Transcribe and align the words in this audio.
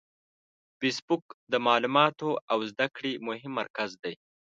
فېسبوک 0.79 1.25
د 1.51 1.53
معلوماتو 1.65 2.29
او 2.51 2.59
زده 2.71 2.87
کړې 2.95 3.11
مهم 3.27 3.51
مرکز 3.59 3.89
دی 4.03 4.13